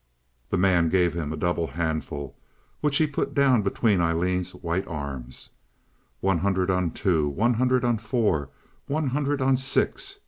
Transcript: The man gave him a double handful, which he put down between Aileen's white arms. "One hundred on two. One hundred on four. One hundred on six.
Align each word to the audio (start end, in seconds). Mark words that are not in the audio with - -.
The 0.49 0.57
man 0.57 0.89
gave 0.89 1.13
him 1.13 1.31
a 1.31 1.37
double 1.37 1.67
handful, 1.67 2.35
which 2.79 2.97
he 2.97 3.05
put 3.05 3.35
down 3.35 3.61
between 3.61 4.01
Aileen's 4.01 4.55
white 4.55 4.87
arms. 4.87 5.51
"One 6.21 6.39
hundred 6.39 6.71
on 6.71 6.89
two. 6.89 7.29
One 7.29 7.53
hundred 7.53 7.85
on 7.85 7.99
four. 7.99 8.49
One 8.87 9.09
hundred 9.09 9.43
on 9.43 9.57
six. 9.57 10.17